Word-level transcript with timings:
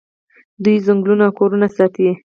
دوی 0.63 0.75
ځنګلونه 0.85 1.23
او 1.27 1.35
کورونه 1.39 1.67
ساتي. 1.75 2.07